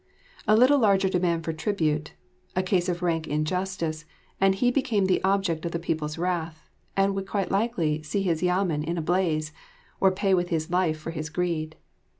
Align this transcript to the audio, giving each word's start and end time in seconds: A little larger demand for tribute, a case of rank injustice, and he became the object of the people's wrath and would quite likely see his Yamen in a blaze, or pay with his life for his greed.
A 0.47 0.55
little 0.57 0.79
larger 0.79 1.09
demand 1.09 1.43
for 1.45 1.53
tribute, 1.53 2.15
a 2.55 2.63
case 2.63 2.89
of 2.89 3.03
rank 3.03 3.27
injustice, 3.27 4.03
and 4.39 4.55
he 4.55 4.71
became 4.71 5.05
the 5.05 5.23
object 5.23 5.63
of 5.63 5.73
the 5.73 5.77
people's 5.77 6.17
wrath 6.17 6.67
and 6.97 7.13
would 7.13 7.27
quite 7.27 7.51
likely 7.51 8.01
see 8.01 8.23
his 8.23 8.41
Yamen 8.41 8.83
in 8.83 8.97
a 8.97 9.01
blaze, 9.03 9.53
or 9.99 10.09
pay 10.09 10.33
with 10.33 10.49
his 10.49 10.71
life 10.71 10.97
for 10.99 11.11
his 11.11 11.29
greed. 11.29 11.75